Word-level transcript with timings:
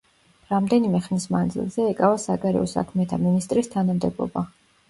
რამდენიმე 0.53 1.01
ხნის 1.07 1.27
მანძილზე 1.35 1.85
ეკავა 1.89 2.17
საგარეო 2.23 2.65
საქმეთა 2.75 3.23
მინისტრის 3.29 3.71
თანამდებობა. 3.77 4.49